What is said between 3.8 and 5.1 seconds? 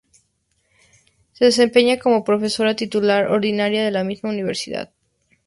de la misma Universidad.